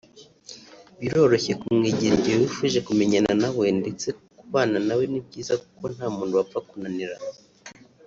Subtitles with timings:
[0.99, 4.07] Biroroshye kumwegera igihe wifuje kumenyana nawe ndetse
[4.39, 7.33] kubana nawe ni byiza kuko nta muntu bapfa kunaniranwa